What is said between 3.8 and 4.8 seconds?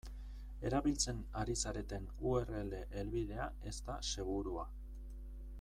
da segurua.